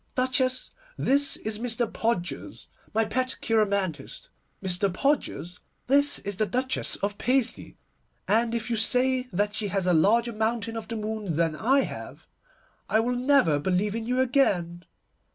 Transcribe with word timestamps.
Duchess, 0.15 0.71
this 0.97 1.37
is 1.37 1.59
Mr. 1.59 1.85
Podgers, 1.85 2.65
my 2.91 3.05
pet 3.05 3.37
cheiromantist. 3.39 4.29
Mr. 4.63 4.91
Podgers, 4.91 5.59
this 5.85 6.17
is 6.17 6.37
the 6.37 6.47
Duchess 6.47 6.95
of 7.03 7.19
Paisley, 7.19 7.77
and 8.27 8.55
if 8.55 8.71
you 8.71 8.75
say 8.75 9.27
that 9.31 9.53
she 9.53 9.67
has 9.67 9.85
a 9.85 9.93
larger 9.93 10.33
mountain 10.33 10.75
of 10.75 10.87
the 10.87 10.95
moon 10.95 11.35
than 11.35 11.55
I 11.55 11.81
have, 11.81 12.25
I 12.89 12.99
will 12.99 13.13
never 13.15 13.59
believe 13.59 13.93
in 13.93 14.07
you 14.07 14.19
again. 14.19 14.85